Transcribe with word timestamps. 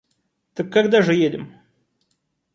Так 0.55 0.71
когда 0.73 1.03
же 1.03 1.13
едем? 1.13 1.53